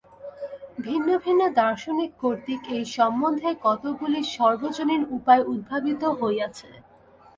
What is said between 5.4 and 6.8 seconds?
উদ্ভাবিত হইয়াছে।